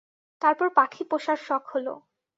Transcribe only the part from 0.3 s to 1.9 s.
তারপর পাখি পােষার শখ হল।